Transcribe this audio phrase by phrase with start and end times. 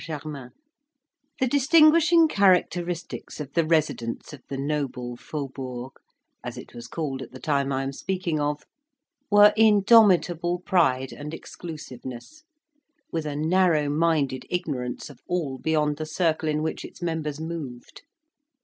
[0.03, 0.49] GERMAIN
[1.39, 5.91] The distinguishing characteristics of the residents of the "noble Faubourg,"
[6.43, 8.63] as it was called at the time I am speaking of,
[9.29, 12.41] were indomitable pride and exclusiveness,
[13.11, 18.01] with a narrow minded ignorance of all beyond the circle in which its members moved.